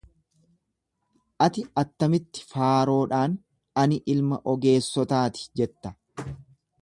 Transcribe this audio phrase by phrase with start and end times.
[1.47, 3.37] Ati attamitti Faaroodhaan
[3.83, 5.95] ani ilma ogeessotaati jetta?